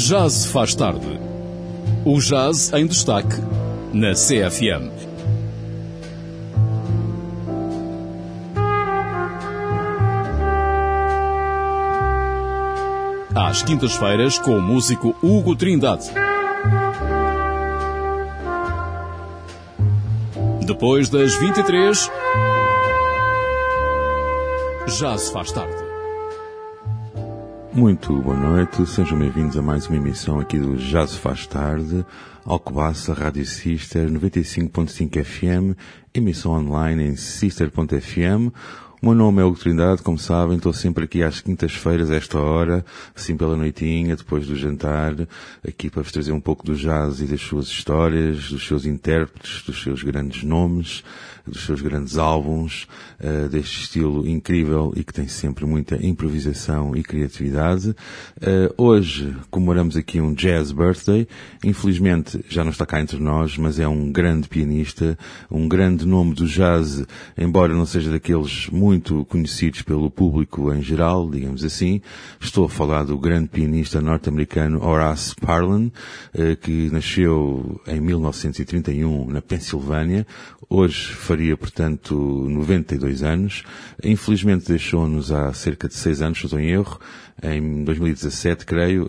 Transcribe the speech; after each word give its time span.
Se 0.00 0.48
faz 0.48 0.74
tarde. 0.74 1.20
O 2.06 2.18
jazz 2.18 2.72
em 2.72 2.86
destaque 2.86 3.36
na 3.92 4.12
CFM. 4.14 4.90
Às 13.34 13.62
quintas-feiras 13.62 14.38
com 14.38 14.56
o 14.56 14.62
músico 14.62 15.14
Hugo 15.22 15.54
Trindade. 15.54 16.10
Depois 20.64 21.10
das 21.10 21.38
23, 21.38 22.10
já 24.98 25.18
se 25.18 25.30
faz 25.30 25.52
tarde. 25.52 25.89
Muito 27.72 28.20
boa 28.20 28.36
noite, 28.36 28.84
sejam 28.84 29.16
bem-vindos 29.16 29.56
a 29.56 29.62
mais 29.62 29.86
uma 29.86 29.96
emissão 29.96 30.40
aqui 30.40 30.58
do 30.58 30.76
se 30.76 31.16
faz 31.16 31.46
tarde, 31.46 32.04
Alcobaça, 32.44 33.14
Rádio 33.14 33.46
Sister, 33.46 34.10
95.5 34.10 35.24
FM, 35.24 35.78
emissão 36.12 36.50
online 36.50 37.04
em 37.04 37.16
sister.fm. 37.16 38.52
O 39.02 39.06
meu 39.06 39.14
nome 39.14 39.40
é 39.40 39.44
Hugo 39.46 39.58
Trindade, 39.58 40.02
como 40.02 40.18
sabem, 40.18 40.58
estou 40.58 40.74
sempre 40.74 41.04
aqui 41.04 41.22
às 41.22 41.40
quintas-feiras, 41.40 42.10
a 42.10 42.16
esta 42.16 42.38
hora, 42.38 42.84
assim 43.16 43.34
pela 43.34 43.56
noitinha, 43.56 44.14
depois 44.14 44.46
do 44.46 44.54
jantar, 44.54 45.14
aqui 45.66 45.88
para 45.88 46.02
vos 46.02 46.12
trazer 46.12 46.32
um 46.32 46.40
pouco 46.40 46.66
do 46.66 46.74
jazz 46.74 47.18
e 47.22 47.24
das 47.24 47.40
suas 47.40 47.68
histórias, 47.68 48.50
dos 48.50 48.66
seus 48.66 48.84
intérpretes, 48.84 49.62
dos 49.62 49.82
seus 49.82 50.02
grandes 50.02 50.42
nomes, 50.42 51.02
dos 51.46 51.64
seus 51.64 51.80
grandes 51.80 52.18
álbuns, 52.18 52.86
uh, 53.20 53.48
deste 53.48 53.80
estilo 53.80 54.28
incrível 54.28 54.92
e 54.94 55.02
que 55.02 55.14
tem 55.14 55.26
sempre 55.26 55.64
muita 55.64 55.96
improvisação 56.04 56.94
e 56.94 57.02
criatividade. 57.02 57.96
Uh, 58.36 58.74
hoje 58.76 59.34
comemoramos 59.50 59.96
aqui 59.96 60.20
um 60.20 60.34
Jazz 60.34 60.72
Birthday. 60.72 61.26
Infelizmente 61.64 62.44
já 62.50 62.62
não 62.62 62.70
está 62.70 62.84
cá 62.84 63.00
entre 63.00 63.18
nós, 63.18 63.56
mas 63.56 63.80
é 63.80 63.88
um 63.88 64.12
grande 64.12 64.46
pianista, 64.46 65.18
um 65.50 65.66
grande 65.66 66.06
nome 66.06 66.34
do 66.34 66.46
jazz, 66.46 67.02
embora 67.36 67.72
não 67.72 67.86
seja 67.86 68.10
daqueles 68.10 68.68
muito 68.68 68.89
conhecidos 69.28 69.82
pelo 69.82 70.10
público 70.10 70.72
em 70.72 70.82
geral, 70.82 71.30
digamos 71.30 71.62
assim. 71.62 72.00
Estou 72.40 72.64
a 72.64 72.68
falar 72.68 73.04
do 73.04 73.18
grande 73.18 73.48
pianista 73.48 74.00
norte-americano 74.00 74.82
Horace 74.82 75.34
Parlan, 75.36 75.86
uh, 76.34 76.56
que 76.56 76.90
nasceu 76.90 77.80
em 77.86 78.00
1931 78.00 79.30
na 79.30 79.42
Pensilvânia. 79.42 80.26
Hoje 80.68 81.12
faria, 81.12 81.56
portanto, 81.56 82.14
92 82.48 83.22
anos. 83.22 83.64
Infelizmente 84.02 84.68
deixou-nos 84.68 85.30
há 85.30 85.52
cerca 85.52 85.88
de 85.88 85.94
6 85.94 86.22
anos, 86.22 86.38
se 86.38 86.46
estou 86.46 86.60
em 86.60 86.70
erro, 86.70 86.98
em 87.42 87.84
2017, 87.84 88.66
creio, 88.66 89.08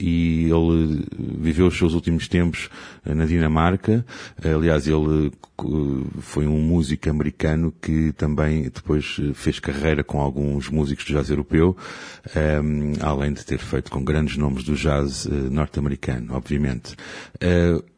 e 0.00 0.50
ele 0.50 1.04
viveu 1.18 1.66
os 1.66 1.76
seus 1.76 1.94
últimos 1.94 2.28
tempos 2.28 2.68
na 3.04 3.24
Dinamarca. 3.24 4.04
Aliás, 4.44 4.86
ele 4.86 5.32
foi 6.20 6.46
um 6.46 6.60
músico 6.60 7.10
americano 7.10 7.72
que 7.80 8.12
também 8.12 8.64
depois 8.64 9.16
fez 9.34 9.58
carreira 9.58 10.02
com 10.02 10.20
alguns 10.20 10.68
músicos 10.68 11.04
do 11.04 11.12
jazz 11.12 11.30
europeu, 11.30 11.76
além 13.00 13.32
de 13.32 13.44
ter 13.44 13.58
feito 13.58 13.90
com 13.90 14.04
grandes 14.04 14.36
nomes 14.36 14.64
do 14.64 14.74
jazz 14.74 15.26
norte-americano, 15.50 16.34
obviamente. 16.34 16.94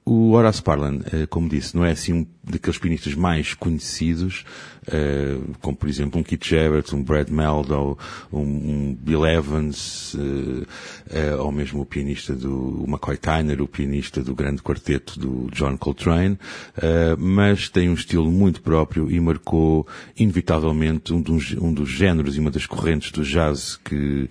O 0.05 0.33
Horace 0.33 0.61
Parlan, 0.61 0.99
como 1.31 1.49
disse, 1.49 1.77
não 1.77 1.85
é 1.85 1.93
assim 1.93 2.13
um 2.13 2.27
daqueles 2.43 2.77
pianistas 2.77 3.15
mais 3.15 3.55
conhecidos, 3.55 4.45
como 5.61 5.77
por 5.77 5.89
exemplo 5.89 6.21
um 6.21 6.25
Keith 6.25 6.45
Jarrett, 6.45 6.93
um 6.93 7.05
Brad 7.05 7.29
Meldow, 7.29 7.97
um 8.33 8.97
Bill 9.01 9.25
Evans, 9.25 10.17
ou 11.39 11.53
mesmo 11.53 11.83
o 11.83 11.87
pianista 11.87 12.35
do 12.35 12.85
McCoy 12.89 13.17
Tyner, 13.17 13.63
o 13.63 13.69
pianista 13.69 14.25
do 14.25 14.35
grande 14.35 14.61
quarteto 14.61 15.21
do 15.21 15.49
John 15.53 15.77
Coltrane, 15.77 16.37
mas 17.17 17.69
tem 17.69 17.89
um 17.89 17.95
estilo 17.95 18.29
muito 18.29 18.61
próprio 18.61 19.09
e 19.09 19.21
marcou 19.21 19.87
inevitavelmente 20.19 21.13
um 21.15 21.23
dos, 21.23 21.53
um 21.53 21.73
dos 21.73 21.89
géneros 21.89 22.37
e 22.37 22.41
uma 22.41 22.51
das 22.51 22.67
correntes 22.67 23.13
do 23.13 23.23
jazz 23.23 23.77
que 23.77 24.29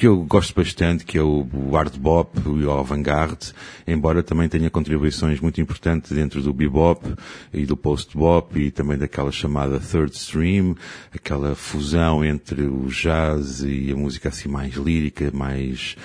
que 0.00 0.06
eu 0.06 0.16
gosto 0.22 0.54
bastante, 0.54 1.04
que 1.04 1.18
é 1.18 1.22
o 1.22 1.46
hard 1.72 1.98
bop 1.98 2.40
e 2.46 2.64
o 2.64 2.72
avant-garde, 2.72 3.52
embora 3.86 4.22
também 4.22 4.48
tenha 4.48 4.70
contribuições 4.70 5.40
muito 5.40 5.60
importantes 5.60 6.12
dentro 6.12 6.40
do 6.40 6.54
bebop 6.54 7.06
e 7.52 7.66
do 7.66 7.76
post-bop 7.76 8.58
e 8.58 8.70
também 8.70 8.96
daquela 8.96 9.30
chamada 9.30 9.78
third 9.78 10.16
stream, 10.16 10.74
aquela 11.14 11.54
fusão 11.54 12.24
entre 12.24 12.62
o 12.62 12.86
jazz 12.86 13.60
e 13.60 13.92
a 13.92 13.94
música 13.94 14.30
assim 14.30 14.48
mais 14.48 14.72
lírica, 14.72 15.30
mais 15.34 15.96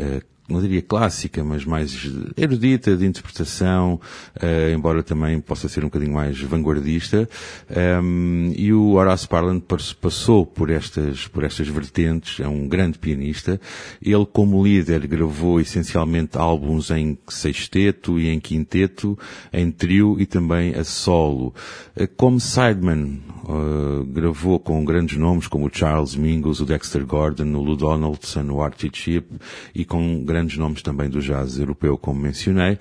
uh, 0.00 0.31
não 0.48 0.60
diria 0.60 0.82
clássica, 0.82 1.42
mas 1.44 1.64
mais 1.64 1.96
erudita 2.36 2.96
de 2.96 3.06
interpretação, 3.06 4.00
uh, 4.36 4.74
embora 4.74 5.02
também 5.02 5.40
possa 5.40 5.68
ser 5.68 5.80
um 5.80 5.86
bocadinho 5.86 6.12
mais 6.12 6.38
vanguardista. 6.40 7.28
Um, 8.02 8.52
e 8.56 8.72
o 8.72 8.92
Horace 8.92 9.26
Parlan 9.26 9.60
passou 10.00 10.44
por 10.44 10.70
estas, 10.70 11.28
por 11.28 11.44
estas 11.44 11.68
vertentes, 11.68 12.40
é 12.40 12.48
um 12.48 12.68
grande 12.68 12.98
pianista. 12.98 13.60
Ele, 14.00 14.26
como 14.26 14.62
líder, 14.62 15.06
gravou 15.06 15.60
essencialmente 15.60 16.36
álbuns 16.36 16.90
em 16.90 17.16
sexteto 17.28 18.18
e 18.18 18.28
em 18.28 18.40
quinteto, 18.40 19.18
em 19.52 19.70
trio 19.70 20.16
e 20.20 20.26
também 20.26 20.74
a 20.74 20.84
solo. 20.84 21.54
Uh, 21.96 22.08
como 22.16 22.40
sideman, 22.40 23.20
uh, 23.44 24.04
gravou 24.06 24.58
com 24.58 24.84
grandes 24.84 25.16
nomes 25.16 25.46
como 25.46 25.66
o 25.66 25.70
Charles 25.72 26.16
Mingus, 26.16 26.60
o 26.60 26.64
Dexter 26.64 27.06
Gordon, 27.06 27.54
o 27.54 27.62
Lou 27.62 27.76
Donaldson, 27.76 28.50
o 28.50 28.60
Archie 28.60 28.90
Chip 28.92 29.26
e 29.74 29.84
com 29.84 30.24
grandes 30.32 30.56
nomes 30.56 30.80
também 30.80 31.10
do 31.10 31.20
jazz 31.20 31.58
europeu, 31.58 31.98
como 31.98 32.18
mencionei. 32.18 32.78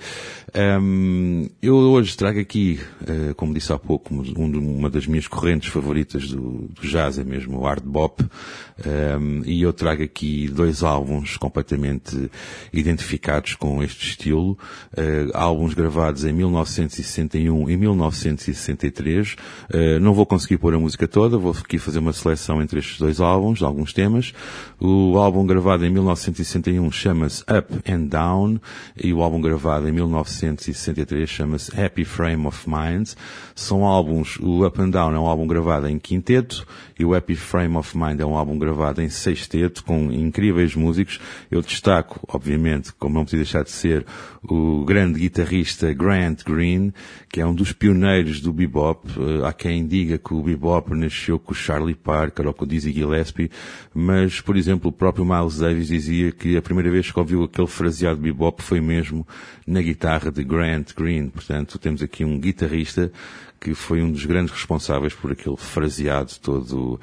Um, 0.56 1.50
eu 1.62 1.76
hoje 1.76 2.16
trago 2.16 2.40
aqui, 2.40 2.80
uh, 3.02 3.36
como 3.36 3.54
disse 3.54 3.74
há 3.74 3.78
pouco, 3.78 4.14
um, 4.14 4.78
uma 4.78 4.90
das 4.90 5.06
minhas 5.06 5.28
correntes 5.28 5.70
favoritas 5.70 6.30
do, 6.30 6.70
do 6.70 6.82
jazz, 6.82 7.20
é 7.20 7.24
mesmo 7.24 7.60
o 7.60 7.64
hard 7.64 7.84
bop, 7.84 8.24
um, 8.24 9.44
e 9.46 9.62
eu 9.62 9.74
trago 9.74 10.02
aqui 10.04 10.48
dois 10.48 10.82
álbuns 10.82 11.38
completamente 11.38 12.30
identificados 12.72 13.56
com 13.56 13.84
este 13.84 14.08
estilo, 14.08 14.58
uh, 14.94 15.32
álbuns 15.34 15.74
gravados 15.74 16.24
em 16.24 16.32
1961 16.34 17.70
e 17.70 17.78
1963. 17.78 19.36
Uh, 19.70 20.00
não 20.00 20.14
vou 20.14 20.26
conseguir 20.26 20.58
pôr 20.58 20.74
a 20.74 20.80
música 20.80 21.08
toda, 21.08 21.38
vou 21.38 21.52
aqui 21.52 21.78
fazer 21.78 22.00
uma 22.00 22.14
seleção 22.14 22.62
entre 22.62 22.80
estes 22.80 22.98
dois 22.98 23.20
álbuns, 23.20 23.62
alguns 23.62 23.94
temas. 23.94 24.34
O 24.80 25.18
álbum 25.18 25.46
gravado 25.46 25.86
em 25.86 25.90
1961 25.90 26.92
chama-se 26.92 27.41
Up 27.42 27.92
and 27.92 28.06
Down 28.06 28.60
e 29.02 29.14
o 29.14 29.22
álbum 29.22 29.42
gravado 29.42 29.88
em 29.88 29.92
1963 29.92 31.30
chama-se 31.30 31.80
Happy 31.80 32.06
Frame 32.06 32.48
of 32.48 32.70
Mind. 32.70 33.10
São 33.56 33.86
álbuns, 33.86 34.38
o 34.40 34.66
Up 34.66 34.82
and 34.82 34.90
Down 34.90 35.16
é 35.16 35.20
um 35.20 35.26
álbum 35.26 35.48
gravado 35.48 35.88
em 35.88 35.98
quinteto 36.00 36.66
e 36.98 37.06
o 37.06 37.16
Happy 37.16 37.36
Frame 37.36 37.78
of 37.78 37.98
Mind 37.98 38.20
é 38.20 38.26
um 38.26 38.36
álbum 38.36 38.58
gravado 38.58 39.02
em 39.02 39.10
sexteto 39.10 39.84
com 39.84 40.12
incríveis 40.12 40.76
músicos. 40.76 41.20
Eu 41.50 41.62
destaco, 41.62 42.20
obviamente, 42.28 42.94
como 42.94 43.16
não 43.16 43.24
podia 43.24 43.40
deixar 43.40 43.64
de 43.64 43.72
ser, 43.72 44.06
o 44.44 44.84
grande 44.84 45.20
guitarrista 45.20 45.94
Grant 45.94 46.44
Green, 46.44 46.92
que 47.32 47.40
é 47.40 47.46
um 47.46 47.54
dos 47.54 47.72
pioneiros 47.72 48.40
do 48.42 48.52
bebop. 48.52 49.08
Há 49.46 49.54
quem 49.54 49.86
diga 49.86 50.18
que 50.18 50.34
o 50.34 50.42
bebop 50.42 50.94
nasceu 50.94 51.40
com 51.40 51.52
o 51.52 51.56
Charlie 51.56 51.96
Parker 51.96 52.48
ou 52.48 52.54
com 52.54 52.66
o 52.66 52.68
Dizzy 52.68 52.92
Gillespie, 52.92 53.50
mas, 53.94 54.42
por 54.42 54.58
exemplo, 54.58 54.90
o 54.90 54.94
próprio 54.94 55.26
Miles 55.26 55.58
Davis 55.58 55.88
dizia 55.88 56.32
que 56.32 56.58
a 56.58 56.62
primeira 56.62 56.90
vez 56.92 57.12
que 57.12 57.20
ouviu 57.20 57.31
aquele 57.36 57.68
fraseado 57.68 58.20
bebop 58.20 58.62
foi 58.62 58.82
mesmo 58.82 59.28
na 59.66 59.82
guitarra 59.82 60.32
de 60.32 60.44
Grant 60.44 60.94
Green. 60.96 61.30
Portanto, 61.30 61.80
temos 61.80 62.02
aqui 62.02 62.26
um 62.26 62.40
guitarrista 62.40 63.12
que 63.60 63.74
foi 63.76 64.02
um 64.02 64.12
dos 64.12 64.26
grandes 64.26 64.54
responsáveis 64.54 65.14
por 65.14 65.32
aquele 65.32 65.58
fraseado 65.58 66.34
todo 66.42 67.00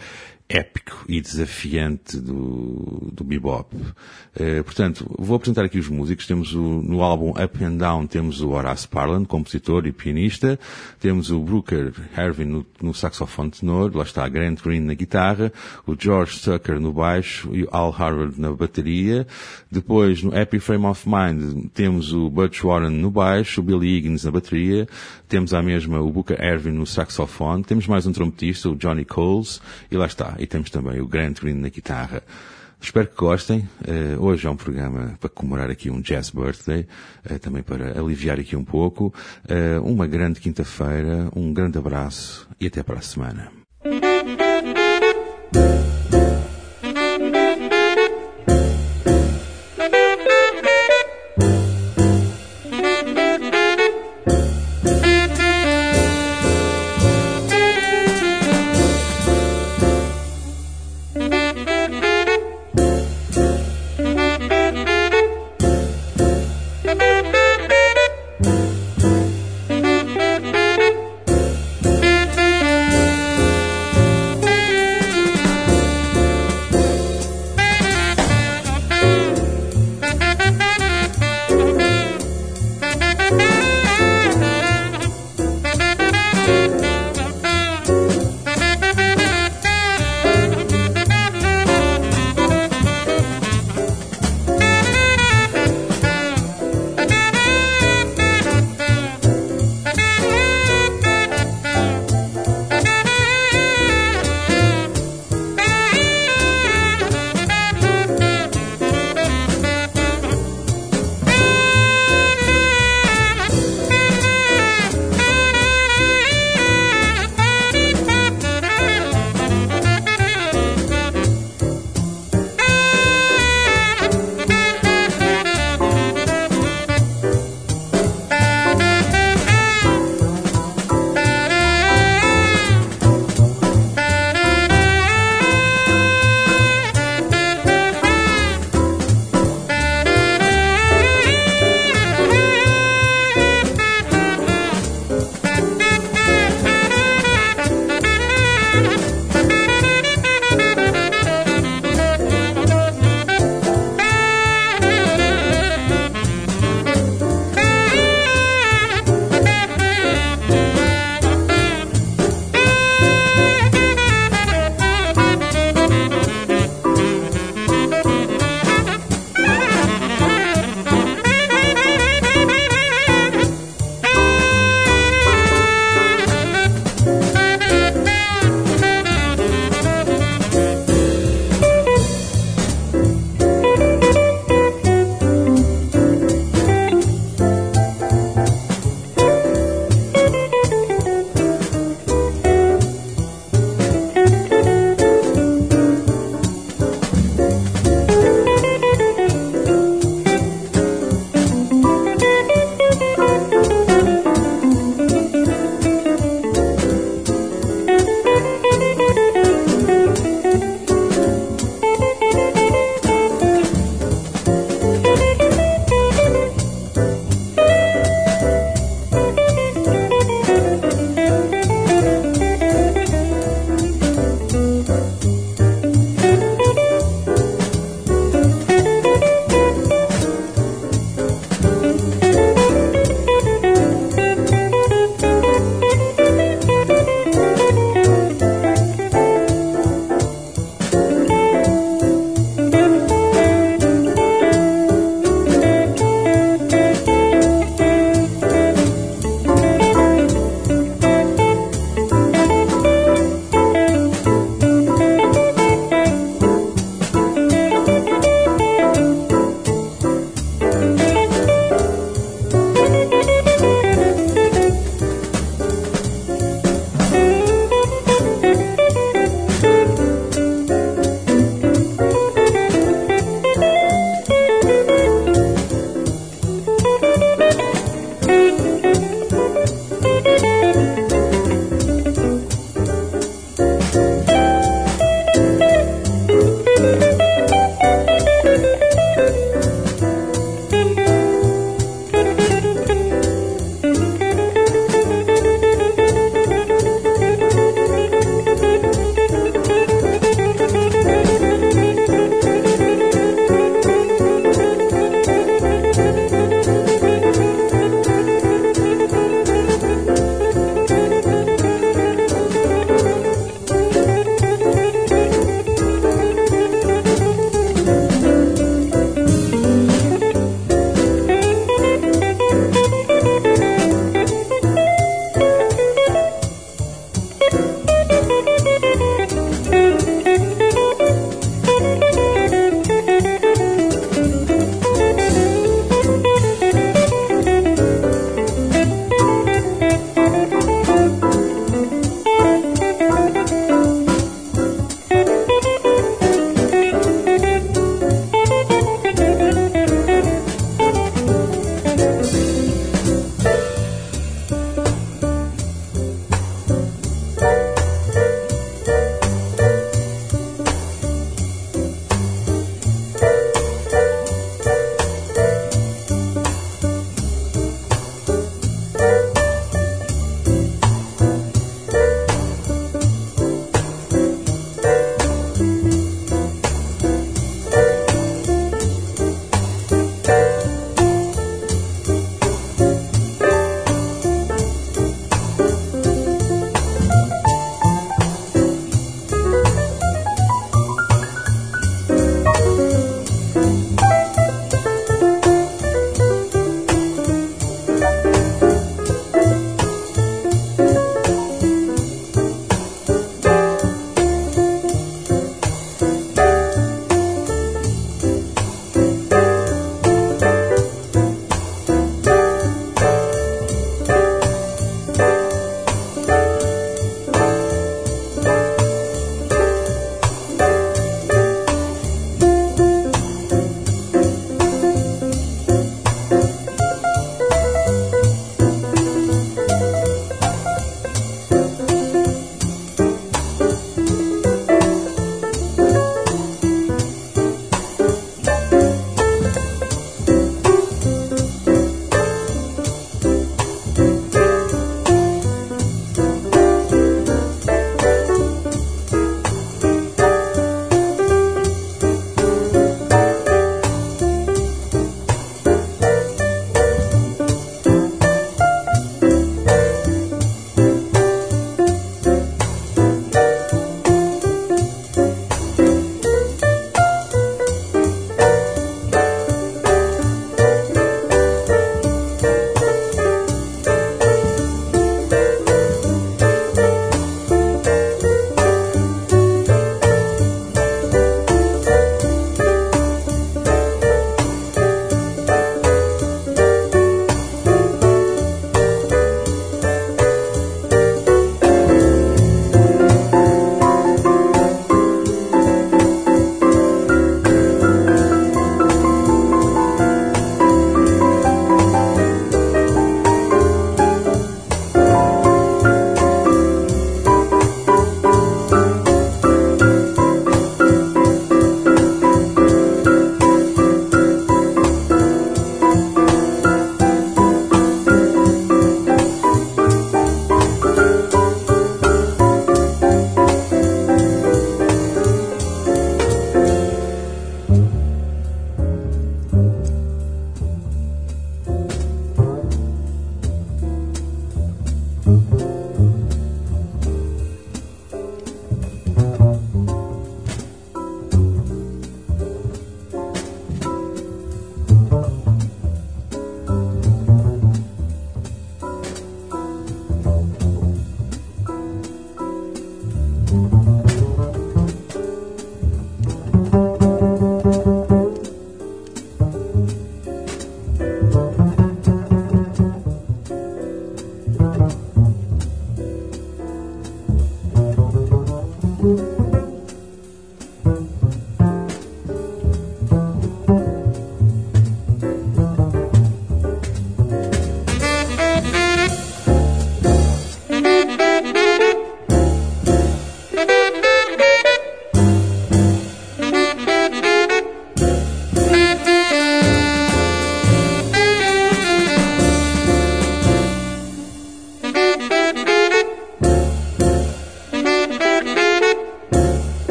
épico 0.49 1.05
e 1.06 1.21
desafiante 1.21 2.19
do, 2.19 3.11
do 3.12 3.23
bebop. 3.23 3.77
Uh, 3.77 4.65
portanto, 4.65 5.05
vou 5.19 5.37
apresentar 5.37 5.65
aqui 5.65 5.79
os 5.79 5.89
músicos. 5.89 6.27
Temos 6.27 6.55
o, 6.55 6.62
no 6.62 7.03
álbum 7.03 7.31
Up 7.31 7.62
and 7.62 7.77
Down 7.77 8.06
temos 8.06 8.41
o 8.41 8.50
Horace 8.50 8.89
Parlan, 8.89 9.25
compositor 9.25 9.87
e 9.87 9.93
pianista. 9.93 10.59
Temos 10.99 11.31
o 11.31 11.39
Brooker 11.41 11.93
Hervin 12.17 12.47
no, 12.47 12.67
no 12.81 12.95
saxofone 12.95 13.50
tenor. 13.50 13.95
Lá 13.95 14.05
está 14.05 14.27
Grant 14.27 14.62
Green 14.62 14.81
na 14.81 14.95
guitarra. 14.95 15.53
O 15.87 15.95
George 15.99 16.41
Tucker 16.41 16.81
no 16.81 16.93
baixo 16.93 17.50
e 17.53 17.65
o 17.65 17.69
Al 17.71 17.91
Harvard 17.91 18.41
na 18.41 18.50
bateria. 18.53 19.27
Depois, 19.71 20.23
no 20.23 20.35
Happy 20.35 20.59
Frame 20.59 20.87
of 20.87 21.06
Mind, 21.06 21.67
temos 21.75 22.15
o 22.15 22.31
Butch 22.31 22.65
Warren 22.65 22.91
no 22.91 23.11
baixo, 23.11 23.61
o 23.61 23.65
Billy 23.65 23.97
Higgins 23.97 24.25
na 24.25 24.31
bateria. 24.31 24.89
Temos 25.29 25.53
à 25.53 25.62
mesma 25.62 26.00
o 26.00 26.11
Booker 26.11 26.43
Ervin 26.43 26.73
no 26.73 26.87
saxofone. 26.87 27.62
Temos 27.65 27.87
mais 27.87 28.06
um 28.06 28.12
trompetista, 28.12 28.71
o 28.71 28.77
Johnny 28.77 29.05
Coles. 29.05 29.61
E 29.91 29.97
lá 29.97 30.06
está. 30.06 30.38
E 30.38 30.46
temos 30.46 30.70
também 30.70 31.00
o 31.00 31.06
Grant 31.06 31.40
Green 31.40 31.55
na 31.55 31.69
guitarra. 31.69 32.23
Espero 32.81 33.08
que 33.08 33.17
gostem. 33.17 33.69
Uh, 33.87 34.23
hoje 34.23 34.46
é 34.46 34.50
um 34.50 34.56
programa 34.56 35.14
para 35.20 35.29
comemorar 35.29 35.69
aqui 35.69 35.90
um 35.90 36.00
Jazz 36.00 36.31
Birthday, 36.31 36.87
uh, 37.29 37.38
também 37.38 37.62
para 37.62 37.99
aliviar 37.99 38.38
aqui 38.38 38.55
um 38.55 38.64
pouco. 38.64 39.12
Uh, 39.44 39.82
uma 39.82 40.06
grande 40.06 40.40
quinta-feira, 40.40 41.29
um 41.35 41.52
grande 41.52 41.76
abraço 41.76 42.49
e 42.61 42.67
até 42.67 42.82
para 42.82 42.99
a 42.99 43.02
semana. 43.02 43.50